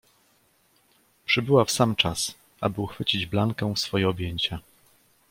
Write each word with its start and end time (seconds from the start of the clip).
"Przybyła 1.25 1.65
w 1.65 1.71
sam 1.71 1.95
czas, 1.95 2.33
aby 2.61 2.81
uchwycić 2.81 3.25
Blankę 3.25 3.73
w 3.75 3.79
swoje 3.79 4.09
objęcia." 4.09 4.59